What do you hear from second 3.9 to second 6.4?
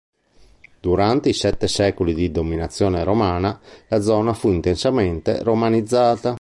zona fu intensamente romanizzata.